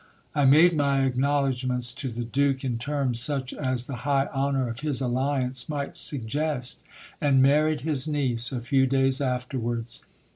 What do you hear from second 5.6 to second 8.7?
might suggest, and married his niece a